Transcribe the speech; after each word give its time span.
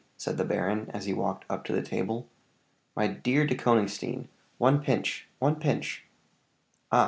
said 0.17 0.35
the 0.35 0.43
baron, 0.43 0.89
as 0.95 1.05
he 1.05 1.13
walked 1.13 1.45
up 1.47 1.63
to 1.63 1.73
the 1.73 1.81
table. 1.83 2.27
"My 2.95 3.05
dear 3.05 3.45
De 3.45 3.53
Konigstein 3.53 4.29
one 4.57 4.81
pinch 4.81 5.27
one 5.37 5.57
pinch!" 5.57 6.05
"Ah! 6.91 6.99